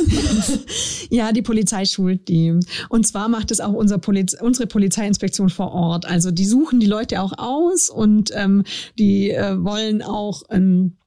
[1.10, 2.58] ja, die Polizei schult die.
[2.90, 6.06] Und zwar macht es auch unser Poliz unsere Polizeiinspektion vor Ort.
[6.06, 8.64] Also die suchen die Leute auch aus und ähm,
[8.98, 10.98] die äh, wollen auch ähm,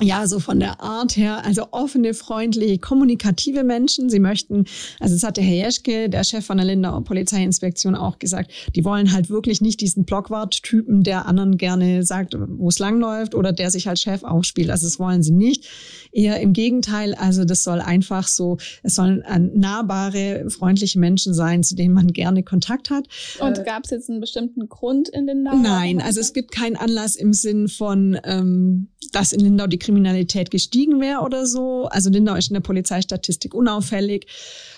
[0.00, 4.10] ja, so von der Art her, also offene, freundliche, kommunikative Menschen.
[4.10, 4.64] Sie möchten,
[4.98, 8.84] also das hat der Herr Jeschke, der Chef von der Lindauer Polizeiinspektion auch gesagt, die
[8.84, 13.70] wollen halt wirklich nicht diesen Blockwart-Typen, der anderen gerne sagt, wo es langläuft oder der
[13.70, 14.70] sich als Chef aufspielt.
[14.70, 15.68] Also das wollen sie nicht.
[16.14, 19.24] Eher im Gegenteil, also das soll einfach so, es sollen
[19.54, 23.08] nahbare, freundliche Menschen sein, zu denen man gerne Kontakt hat.
[23.40, 25.56] Und äh, gab es jetzt einen bestimmten Grund in Lindau?
[25.56, 30.52] Nein, also es gibt keinen Anlass im Sinn von, ähm, dass in Lindau die Kriminalität
[30.52, 31.86] gestiegen wäre oder so.
[31.86, 34.26] Also Lindau ist in der Polizeistatistik unauffällig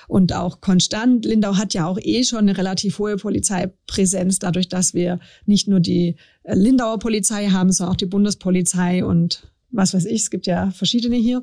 [0.08, 1.24] und auch konstant.
[1.26, 5.80] Lindau hat ja auch eh schon eine relativ hohe Polizeipräsenz, dadurch, dass wir nicht nur
[5.80, 10.46] die äh, Lindauer Polizei haben, sondern auch die Bundespolizei und was weiß ich, es gibt
[10.46, 11.42] ja verschiedene hier.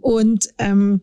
[0.00, 1.02] Und ähm,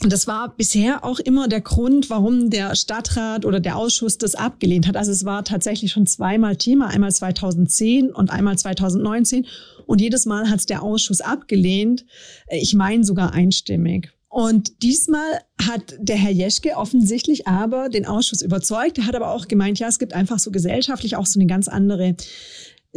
[0.00, 4.86] das war bisher auch immer der Grund, warum der Stadtrat oder der Ausschuss das abgelehnt
[4.86, 4.96] hat.
[4.96, 9.46] Also es war tatsächlich schon zweimal Thema, einmal 2010 und einmal 2019.
[9.86, 12.04] Und jedes Mal hat es der Ausschuss abgelehnt.
[12.48, 14.12] Ich meine sogar einstimmig.
[14.28, 18.98] Und diesmal hat der Herr Jeschke offensichtlich aber den Ausschuss überzeugt.
[18.98, 21.66] Er hat aber auch gemeint, ja, es gibt einfach so gesellschaftlich auch so eine ganz
[21.66, 22.14] andere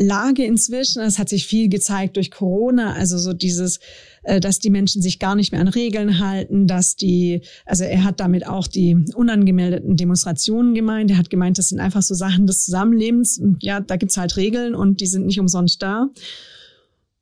[0.02, 1.02] Lage inzwischen.
[1.02, 3.80] Es hat sich viel gezeigt durch Corona, also so dieses,
[4.24, 8.04] äh, dass die Menschen sich gar nicht mehr an Regeln halten, dass die, also er
[8.04, 11.12] hat damit auch die unangemeldeten Demonstrationen gemeint.
[11.12, 13.42] Er hat gemeint, das sind einfach so Sachen des Zusammenlebens.
[13.60, 16.10] Ja, da gibt's halt Regeln und die sind nicht umsonst da.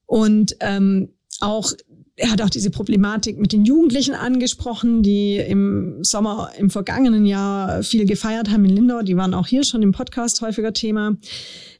[0.06, 1.10] Und ähm,
[1.42, 1.74] auch
[2.20, 7.82] er hat auch diese Problematik mit den Jugendlichen angesprochen, die im Sommer im vergangenen Jahr
[7.82, 9.02] viel gefeiert haben in Lindau.
[9.04, 11.15] Die waren auch hier schon im Podcast häufiger Thema.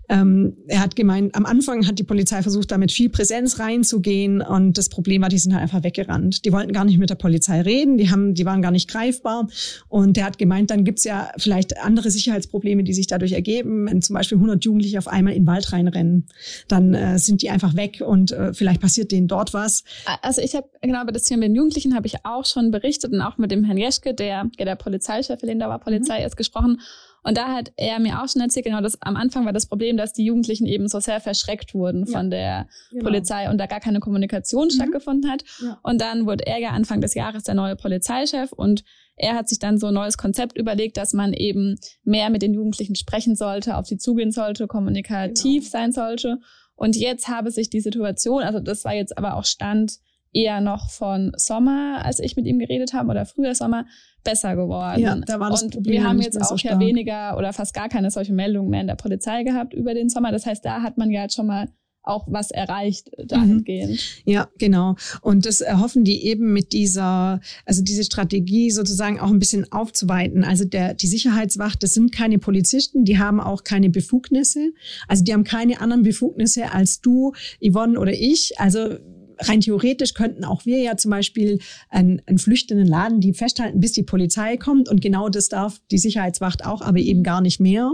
[0.10, 4.42] Ähm, er hat gemeint, am Anfang hat die Polizei versucht, da mit viel Präsenz reinzugehen
[4.42, 6.46] und das Problem war, die sind halt einfach weggerannt.
[6.46, 9.48] Die wollten gar nicht mit der Polizei reden, die haben, die waren gar nicht greifbar
[9.88, 14.02] und er hat gemeint, dann gibt's ja vielleicht andere Sicherheitsprobleme, die sich dadurch ergeben, wenn
[14.02, 16.28] zum Beispiel 100 Jugendliche auf einmal in den Wald reinrennen,
[16.68, 19.84] dann äh, sind die einfach weg und äh, vielleicht passiert denen dort was.
[20.22, 23.14] Also ich habe genau über das Thema mit den Jugendlichen habe ich auch schon berichtet
[23.14, 26.26] und auch mit dem Herrn Jeschke, der, der Polizeichef der Lindauer Polizei mhm.
[26.26, 26.80] ist gesprochen
[27.24, 29.98] und da hat er mir auch schon erzählt, genau das am Anfang war das Problem,
[29.98, 33.04] dass die Jugendlichen eben so sehr verschreckt wurden ja, von der genau.
[33.04, 34.72] Polizei und da gar keine Kommunikation mhm.
[34.72, 35.44] stattgefunden hat.
[35.62, 35.80] Ja.
[35.84, 38.84] Und dann wurde er ja Anfang des Jahres der neue Polizeichef und
[39.16, 42.54] er hat sich dann so ein neues Konzept überlegt, dass man eben mehr mit den
[42.54, 45.72] Jugendlichen sprechen sollte, auf sie zugehen sollte, kommunikativ genau.
[45.72, 46.40] sein sollte.
[46.76, 50.00] Und jetzt habe sich die Situation, also das war jetzt aber auch Stand
[50.34, 53.86] eher noch von Sommer, als ich mit ihm geredet habe, oder früher Sommer,
[54.24, 55.00] besser geworden.
[55.00, 57.74] Ja, da war das und Problem wir haben jetzt auch so ja weniger oder fast
[57.74, 60.32] gar keine solche Meldungen mehr in der Polizei gehabt über den Sommer.
[60.32, 61.70] Das heißt, da hat man ja jetzt schon mal
[62.04, 63.92] auch was erreicht dahingehend.
[64.26, 64.32] Mhm.
[64.32, 64.96] Ja, genau.
[65.22, 70.44] Und das erhoffen die eben mit dieser, also diese Strategie sozusagen auch ein bisschen aufzuweiten.
[70.44, 74.72] Also der, die Sicherheitswacht, das sind keine Polizisten, die haben auch keine Befugnisse.
[75.08, 78.60] Also die haben keine anderen Befugnisse als du, Yvonne oder ich.
[78.60, 78.98] Also
[79.40, 83.94] rein theoretisch könnten auch wir ja zum Beispiel einen, einen flüchtenden Laden, die festhalten, bis
[83.94, 84.90] die Polizei kommt.
[84.90, 87.94] Und genau das darf die Sicherheitswacht auch, aber eben gar nicht mehr.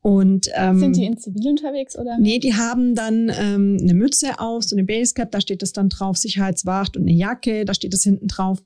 [0.00, 2.18] Und, ähm, Sind die in Zivil unterwegs oder?
[2.18, 5.88] Nee, die haben dann ähm, eine Mütze auf, so eine Basecap, da steht das dann
[5.88, 8.62] drauf, Sicherheitswacht und eine Jacke, da steht das hinten drauf.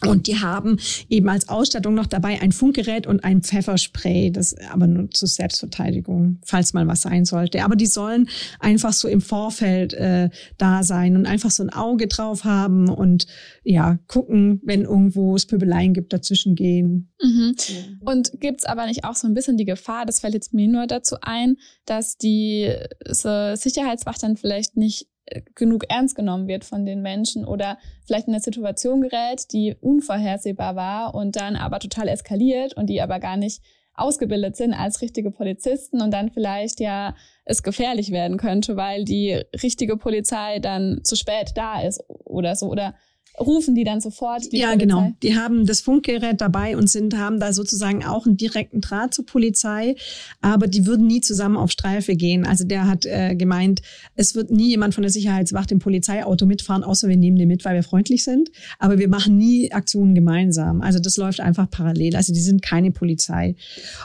[0.00, 0.78] Und die haben
[1.08, 6.38] eben als Ausstattung noch dabei ein Funkgerät und ein Pfefferspray, das aber nur zur Selbstverteidigung,
[6.44, 7.62] falls mal was sein sollte.
[7.62, 8.28] Aber die sollen
[8.58, 13.26] einfach so im Vorfeld äh, da sein und einfach so ein Auge drauf haben und
[13.62, 17.12] ja, gucken, wenn irgendwo es Pöbeleien gibt, dazwischen gehen.
[17.22, 17.54] Mhm.
[18.00, 20.86] Und gibt's aber nicht auch so ein bisschen die Gefahr, das fällt jetzt mir nur
[20.86, 22.72] dazu ein, dass die
[23.08, 25.11] so Sicherheitswacht dann vielleicht nicht
[25.54, 30.76] genug ernst genommen wird von den Menschen oder vielleicht in eine Situation gerät, die unvorhersehbar
[30.76, 33.62] war und dann aber total eskaliert und die aber gar nicht
[33.94, 39.42] ausgebildet sind als richtige Polizisten und dann vielleicht ja es gefährlich werden könnte, weil die
[39.62, 42.68] richtige Polizei dann zu spät da ist oder so.
[42.68, 42.94] Oder
[43.40, 44.84] rufen die dann sofort die Ja, Polizei?
[44.84, 45.12] genau.
[45.22, 49.26] Die haben das Funkgerät dabei und sind, haben da sozusagen auch einen direkten Draht zur
[49.26, 49.96] Polizei,
[50.40, 52.46] aber die würden nie zusammen auf Streife gehen.
[52.46, 53.82] Also der hat äh, gemeint,
[54.16, 57.64] es wird nie jemand von der Sicherheitswacht im Polizeiauto mitfahren, außer wir nehmen den mit,
[57.64, 58.50] weil wir freundlich sind.
[58.78, 60.82] Aber wir machen nie Aktionen gemeinsam.
[60.82, 62.16] Also das läuft einfach parallel.
[62.16, 63.56] Also die sind keine Polizei.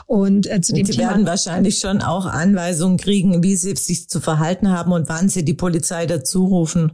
[0.06, 4.20] Und äh, zu dem Sie werden wahrscheinlich schon auch Anweisungen kriegen, wie sie sich zu
[4.20, 6.92] verhalten haben und wann sie die Polizei dazu rufen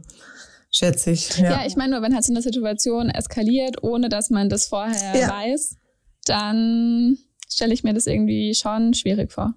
[0.75, 1.37] schätze ich.
[1.37, 4.67] Ja, ja ich meine nur, wenn halt so eine Situation eskaliert, ohne dass man das
[4.67, 5.29] vorher ja.
[5.29, 5.77] weiß,
[6.25, 7.17] dann
[7.49, 9.53] stelle ich mir das irgendwie schon schwierig vor.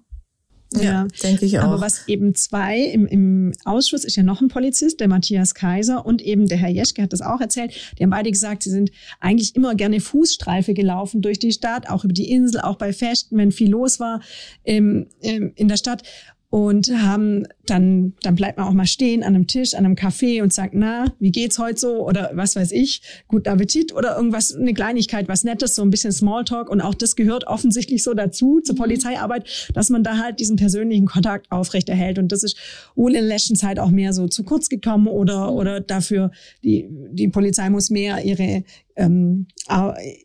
[0.73, 1.63] Ja, ja, denke ich auch.
[1.63, 6.05] Aber was eben zwei im, im Ausschuss ist ja noch ein Polizist, der Matthias Kaiser
[6.05, 7.73] und eben der Herr Jeschke hat das auch erzählt.
[7.97, 12.03] Die haben beide gesagt, sie sind eigentlich immer gerne Fußstreife gelaufen durch die Stadt, auch
[12.03, 14.21] über die Insel, auch bei Festen, wenn viel los war
[14.63, 16.03] im, im, in der Stadt
[16.51, 20.41] und haben dann dann bleibt man auch mal stehen an einem Tisch an einem Café
[20.41, 24.55] und sagt na wie geht's heute so oder was weiß ich guten Appetit oder irgendwas
[24.55, 28.61] eine Kleinigkeit was Nettes so ein bisschen Smalltalk und auch das gehört offensichtlich so dazu
[28.61, 28.79] zur mhm.
[28.79, 32.57] Polizeiarbeit dass man da halt diesen persönlichen Kontakt aufrechterhält und das ist
[32.95, 35.57] wohl in der letzten Zeit auch mehr so zu kurz gekommen oder mhm.
[35.57, 36.31] oder dafür
[36.63, 38.63] die die Polizei muss mehr ihre
[38.99, 39.47] ähm,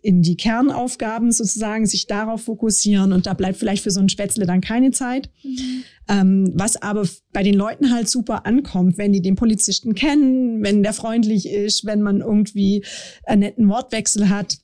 [0.03, 4.47] in die Kernaufgaben sozusagen sich darauf fokussieren und da bleibt vielleicht für so ein Spätzle
[4.47, 5.31] dann keine Zeit.
[5.43, 5.85] Mhm.
[6.07, 10.83] Ähm, was aber bei den Leuten halt super ankommt, wenn die den Polizisten kennen, wenn
[10.83, 12.85] der freundlich ist, wenn man irgendwie
[13.25, 14.59] einen netten Wortwechsel hat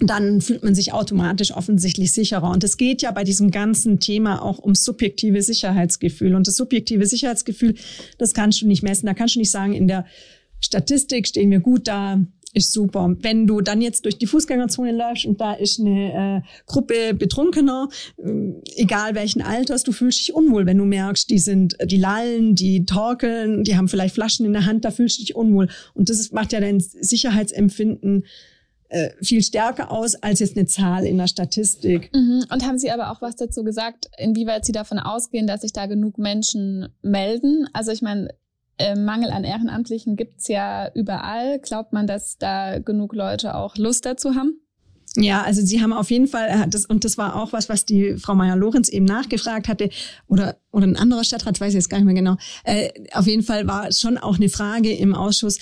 [0.00, 2.50] dann fühlt man sich automatisch offensichtlich sicherer.
[2.50, 6.36] Und es geht ja bei diesem ganzen Thema auch um subjektive Sicherheitsgefühl.
[6.36, 7.74] Und das subjektive Sicherheitsgefühl,
[8.16, 9.06] das kannst du nicht messen.
[9.06, 10.06] Da kannst du nicht sagen, in der
[10.60, 12.20] Statistik stehen wir gut da,
[12.58, 13.14] ist super.
[13.20, 17.88] Wenn du dann jetzt durch die Fußgängerzone läufst und da ist eine äh, Gruppe Betrunkener,
[18.18, 22.54] äh, egal welchen Alters, du fühlst dich unwohl, wenn du merkst, die sind, die lallen,
[22.54, 25.68] die torkeln, die haben vielleicht Flaschen in der Hand, da fühlst du dich unwohl.
[25.94, 28.24] Und das macht ja dein Sicherheitsempfinden
[28.88, 32.10] äh, viel stärker aus als jetzt eine Zahl in der Statistik.
[32.14, 32.44] Mhm.
[32.50, 35.86] Und haben Sie aber auch was dazu gesagt, inwieweit Sie davon ausgehen, dass sich da
[35.86, 37.68] genug Menschen melden?
[37.72, 38.28] Also ich meine,
[38.78, 41.58] äh, Mangel an Ehrenamtlichen gibt's ja überall.
[41.60, 44.60] Glaubt man, dass da genug Leute auch Lust dazu haben?
[45.16, 47.84] Ja, also sie haben auf jeden Fall, äh, das, und das war auch was, was
[47.84, 49.90] die Frau Meyer-Lorenz eben nachgefragt hatte,
[50.26, 52.36] oder, oder ein anderer Stadtrat, weiß ich jetzt gar nicht mehr genau.
[52.64, 55.58] Äh, auf jeden Fall war schon auch eine Frage im Ausschuss,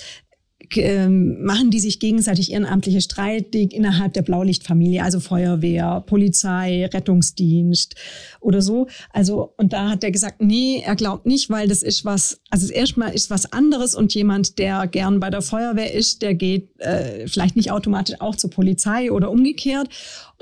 [0.75, 7.95] ähm, machen die sich gegenseitig ehrenamtliche streitig innerhalb der Blaulichtfamilie, also Feuerwehr, Polizei, Rettungsdienst
[8.41, 8.87] oder so.
[9.11, 12.71] Also, und da hat er gesagt, nee, er glaubt nicht, weil das ist was, also
[12.71, 17.27] erstmal ist was anderes und jemand, der gern bei der Feuerwehr ist, der geht äh,
[17.27, 19.89] vielleicht nicht automatisch auch zur Polizei oder umgekehrt.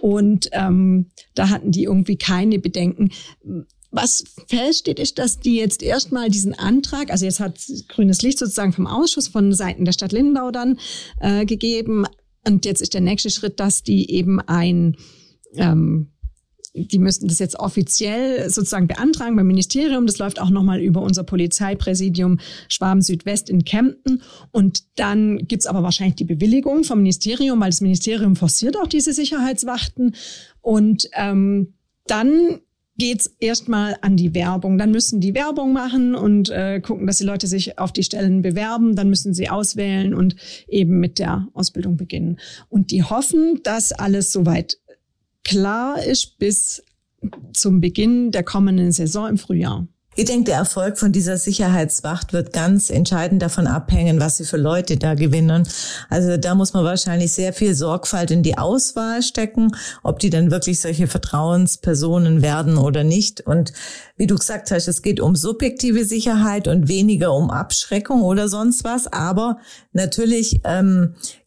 [0.01, 3.11] Und ähm, da hatten die irgendwie keine Bedenken.
[3.91, 8.73] Was feststeht, ist, dass die jetzt erstmal diesen Antrag, also jetzt hat grünes Licht sozusagen
[8.73, 10.79] vom Ausschuss von Seiten der Stadt Lindau dann
[11.19, 12.05] äh, gegeben.
[12.45, 14.97] Und jetzt ist der nächste Schritt, dass die eben ein
[15.55, 16.11] ähm,
[16.75, 20.05] die müssten das jetzt offiziell sozusagen beantragen beim Ministerium.
[20.05, 24.21] Das läuft auch nochmal über unser Polizeipräsidium Schwaben Südwest in Kempten.
[24.51, 29.13] Und dann gibt's aber wahrscheinlich die Bewilligung vom Ministerium, weil das Ministerium forciert auch diese
[29.13, 30.15] Sicherheitswachten.
[30.61, 31.75] Und ähm,
[32.07, 32.59] dann
[32.97, 34.77] geht's erstmal an die Werbung.
[34.77, 38.41] Dann müssen die Werbung machen und äh, gucken, dass die Leute sich auf die Stellen
[38.41, 38.95] bewerben.
[38.95, 40.35] Dann müssen sie auswählen und
[40.67, 42.39] eben mit der Ausbildung beginnen.
[42.69, 44.77] Und die hoffen, dass alles soweit
[45.43, 46.83] klar ist bis
[47.53, 49.87] zum Beginn der kommenden Saison im Frühjahr.
[50.17, 54.55] Ich denke, der Erfolg von dieser Sicherheitswacht wird ganz entscheidend davon abhängen, was sie für
[54.55, 55.67] Leute da gewinnen.
[56.09, 60.51] Also da muss man wahrscheinlich sehr viel Sorgfalt in die Auswahl stecken, ob die dann
[60.51, 63.41] wirklich solche Vertrauenspersonen werden oder nicht.
[63.41, 63.73] Und
[64.15, 68.85] wie du gesagt hast, es geht um subjektive Sicherheit und weniger um Abschreckung oder sonst
[68.85, 69.07] was.
[69.07, 69.57] Aber
[69.91, 71.44] natürlich ähm, äh,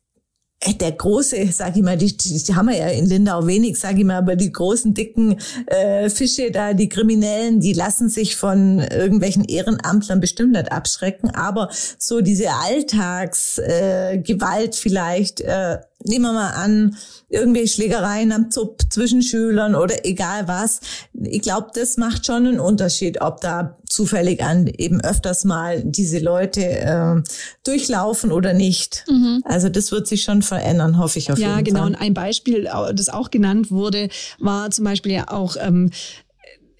[0.67, 4.05] der große, sag ich mal, die, die, haben wir ja in Lindau wenig, sag ich
[4.05, 9.45] mal, aber die großen, dicken äh, Fische da, die Kriminellen, die lassen sich von irgendwelchen
[9.45, 16.51] Ehrenamtlern bestimmt nicht abschrecken, aber so diese Alltagsgewalt äh, Gewalt vielleicht, äh, nehmen wir mal
[16.51, 16.97] an,
[17.29, 20.81] irgendwelche Schlägereien am Zug zwischen Schülern oder egal was.
[21.13, 26.19] Ich glaube, das macht schon einen Unterschied, ob da zufällig an eben öfters mal diese
[26.19, 27.23] Leute äh,
[27.65, 29.05] durchlaufen oder nicht.
[29.09, 29.43] Mhm.
[29.45, 31.81] Also das wird sich schon verändern, hoffe ich auf ja, jeden genau.
[31.81, 31.91] Fall.
[31.91, 31.99] Ja, genau.
[31.99, 34.09] Und ein Beispiel, das auch genannt wurde,
[34.39, 35.91] war zum Beispiel ja auch ähm,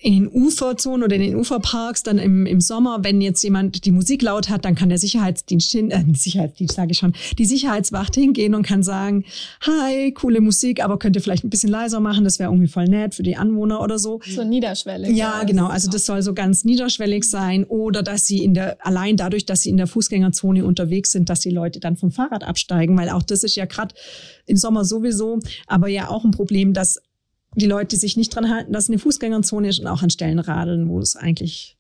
[0.01, 3.91] in den Uferzonen oder in den Uferparks dann im, im Sommer, wenn jetzt jemand die
[3.91, 8.15] Musik laut hat, dann kann der Sicherheitsdienst hin, äh, Sicherheitsdienst sage ich schon, die Sicherheitswacht
[8.15, 9.25] hingehen und kann sagen,
[9.63, 12.85] hi, coole Musik, aber könnt ihr vielleicht ein bisschen leiser machen, das wäre irgendwie voll
[12.85, 14.21] nett für die Anwohner oder so.
[14.25, 15.17] So niederschwellig.
[15.17, 19.17] Ja, genau, also das soll so ganz niederschwellig sein oder dass sie in der, allein
[19.17, 22.97] dadurch, dass sie in der Fußgängerzone unterwegs sind, dass die Leute dann vom Fahrrad absteigen,
[22.97, 23.95] weil auch das ist ja gerade
[24.47, 27.01] im Sommer sowieso, aber ja auch ein Problem, dass
[27.55, 30.89] die Leute sich nicht dran halten, dass eine Fußgängerzone ist und auch an Stellen radeln,
[30.89, 31.77] wo es eigentlich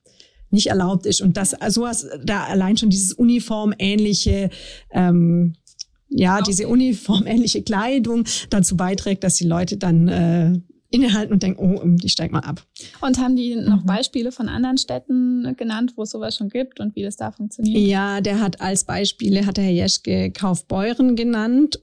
[0.50, 1.20] nicht erlaubt ist.
[1.20, 1.86] Und das, also
[2.24, 4.50] da allein schon dieses uniformähnliche,
[4.90, 5.54] ähm,
[6.08, 10.58] ja, diese uniformähnliche Kleidung dazu beiträgt, dass die Leute dann äh,
[10.90, 12.66] innehalten und denken, oh, ich steig mal ab.
[13.02, 13.86] Und haben die noch mhm.
[13.86, 17.86] Beispiele von anderen Städten genannt, wo es sowas schon gibt und wie das da funktioniert?
[17.86, 21.80] Ja, der hat als Beispiele, hat der Herr Jeschke Kaufbeuren genannt.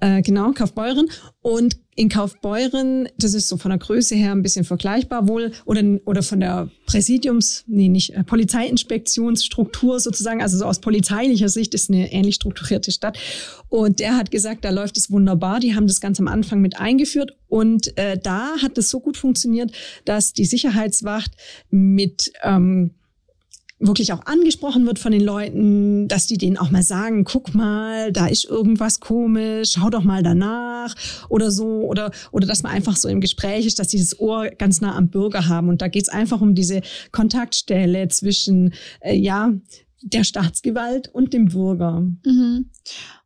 [0.00, 1.08] Äh, genau, Kaufbeuren.
[1.42, 5.82] Und in Kaufbeuren, das ist so von der Größe her ein bisschen vergleichbar wohl, oder,
[6.04, 11.90] oder von der Präsidiums, nee, nicht, äh, Polizeiinspektionsstruktur sozusagen, also so aus polizeilicher Sicht ist
[11.90, 13.18] eine ähnlich strukturierte Stadt.
[13.68, 15.58] Und der hat gesagt, da läuft es wunderbar.
[15.58, 17.36] Die haben das ganz am Anfang mit eingeführt.
[17.48, 19.72] Und äh, da hat es so gut funktioniert,
[20.04, 21.32] dass die Sicherheitswacht
[21.70, 22.94] mit ähm,
[23.78, 28.12] wirklich auch angesprochen wird von den Leuten, dass die denen auch mal sagen, guck mal,
[28.12, 30.94] da ist irgendwas komisch, schau doch mal danach
[31.28, 34.48] oder so oder oder dass man einfach so im Gespräch ist, dass sie das Ohr
[34.50, 39.52] ganz nah am Bürger haben und da geht's einfach um diese Kontaktstelle zwischen äh, ja
[40.02, 42.00] der Staatsgewalt und dem Bürger.
[42.24, 42.70] Mhm.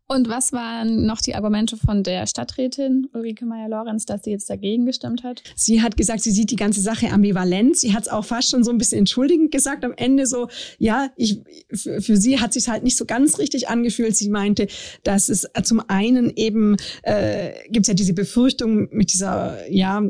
[0.08, 4.84] Und was waren noch die Argumente von der Stadträtin Ulrike Meyer-Lorenz, dass sie jetzt dagegen
[4.84, 5.42] gestimmt hat?
[5.56, 7.78] Sie hat gesagt, sie sieht die ganze Sache ambivalent.
[7.78, 11.10] Sie hat es auch fast schon so ein bisschen entschuldigend gesagt am Ende so, ja,
[11.16, 11.40] ich,
[11.72, 14.14] für, für sie hat sich halt nicht so ganz richtig angefühlt.
[14.16, 14.66] Sie meinte,
[15.02, 20.02] dass es zum einen eben, äh, gibt ja diese Befürchtung mit dieser, ja,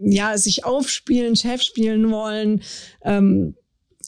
[0.00, 2.62] ja, sich aufspielen, Chef spielen wollen,
[3.02, 3.56] ähm,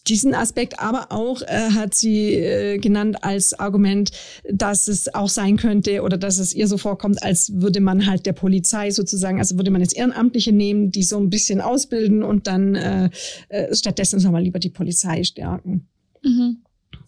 [0.09, 4.11] diesen Aspekt, aber auch äh, hat sie äh, genannt als Argument,
[4.51, 8.27] dass es auch sein könnte oder dass es ihr so vorkommt, als würde man halt
[8.27, 12.47] der Polizei sozusagen, also würde man jetzt Ehrenamtliche nehmen, die so ein bisschen ausbilden und
[12.47, 13.11] dann äh,
[13.49, 15.89] äh, stattdessen soll man lieber die Polizei stärken.
[16.23, 16.59] Mhm.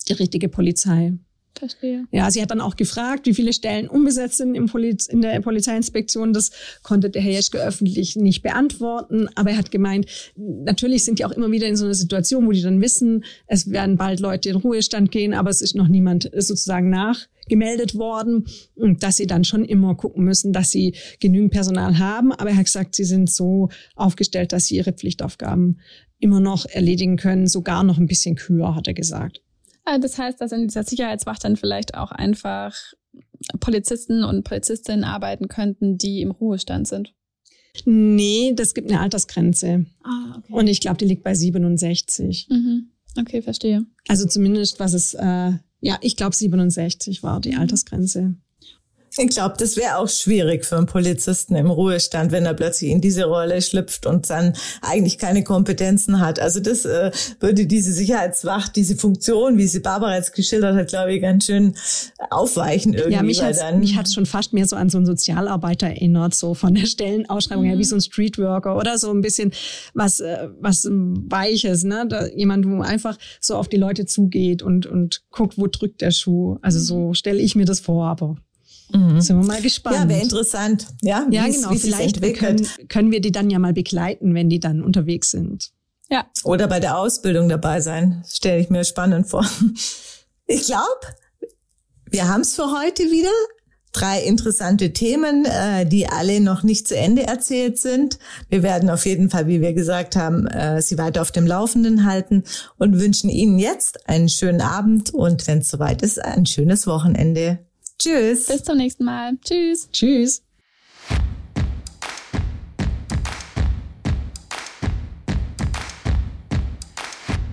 [0.08, 1.12] Die richtige Polizei.
[1.58, 2.04] Verstehe.
[2.12, 5.40] Ja, sie hat dann auch gefragt, wie viele Stellen unbesetzt sind im Poliz in der
[5.40, 6.32] Polizeiinspektion.
[6.32, 6.50] Das
[6.82, 9.28] konnte der Herr Jeschke öffentlich nicht beantworten.
[9.34, 10.06] Aber er hat gemeint,
[10.37, 13.70] natürlich sind die auch immer wieder in so einer Situation, wo die dann wissen, es
[13.70, 18.46] werden bald Leute in Ruhestand gehen, aber es ist noch niemand sozusagen nachgemeldet worden.
[18.76, 22.32] Und dass sie dann schon immer gucken müssen, dass sie genügend Personal haben.
[22.32, 25.80] Aber er hat gesagt, sie sind so aufgestellt, dass sie ihre Pflichtaufgaben
[26.20, 29.40] immer noch erledigen können, sogar noch ein bisschen kühler, hat er gesagt.
[29.90, 32.74] Ah, das heißt, dass in dieser Sicherheitswacht dann vielleicht auch einfach
[33.59, 37.14] Polizisten und Polizistinnen arbeiten könnten, die im Ruhestand sind.
[37.87, 39.87] Nee, das gibt eine Altersgrenze.
[40.03, 40.53] Ah, okay.
[40.53, 42.48] Und ich glaube, die liegt bei 67.
[42.51, 42.90] Mhm.
[43.18, 43.87] Okay, verstehe.
[44.09, 47.61] Also zumindest was es, äh, ja, ich glaube 67 war die mhm.
[47.61, 48.35] Altersgrenze.
[49.18, 53.00] Ich glaube, das wäre auch schwierig für einen Polizisten im Ruhestand, wenn er plötzlich in
[53.00, 56.38] diese Rolle schlüpft und dann eigentlich keine Kompetenzen hat.
[56.38, 61.14] Also das äh, würde diese Sicherheitswacht, diese Funktion, wie sie Barbara jetzt geschildert hat, glaube
[61.14, 61.74] ich, ganz schön
[62.31, 63.14] aufweichen irgendwie.
[63.14, 66.54] Ja, mich hat mich hat's schon fast mehr so an so einen Sozialarbeiter erinnert, so
[66.54, 69.52] von der Stellenausschreibung her, wie so ein Streetworker oder so ein bisschen
[69.94, 72.07] was äh, was Weiches, ne?
[72.09, 76.12] Da, jemand, wo einfach so auf die Leute zugeht und und guckt, wo drückt der
[76.12, 76.59] Schuh.
[76.62, 78.37] Also so stelle ich mir das vor, aber
[78.92, 79.20] Mhm.
[79.20, 79.96] Sind wir mal gespannt.
[79.96, 80.87] Ja, wäre interessant.
[81.03, 81.74] Ja, ja genau.
[81.74, 85.70] Vielleicht können, können wir die dann ja mal begleiten, wenn die dann unterwegs sind.
[86.11, 86.26] Ja.
[86.45, 88.24] Oder bei der Ausbildung dabei sein.
[88.26, 89.47] Stelle ich mir spannend vor.
[90.51, 90.86] Ich glaube,
[92.09, 93.28] wir haben es für heute wieder.
[93.93, 98.18] drei interessante Themen, äh, die alle noch nicht zu Ende erzählt sind.
[98.49, 102.07] Wir werden auf jeden Fall, wie wir gesagt haben, äh, Sie weiter auf dem Laufenden
[102.07, 102.45] halten
[102.78, 107.59] und wünschen Ihnen jetzt einen schönen Abend und wenn es soweit ist, ein schönes Wochenende.
[108.01, 108.46] Tschüss.
[108.46, 109.36] Bis zum nächsten Mal.
[109.38, 109.90] Tschüss.
[109.90, 110.44] Tschüss.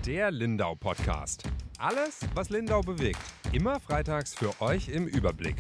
[0.05, 1.43] Der Lindau Podcast.
[1.79, 3.17] Alles, was Lindau bewegt.
[3.53, 5.55] Immer freitags für euch im Überblick.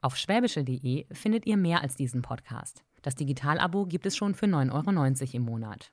[0.00, 2.82] Auf schwäbische.de findet ihr mehr als diesen Podcast.
[3.02, 5.92] Das Digitalabo gibt es schon für 9,90 Euro im Monat.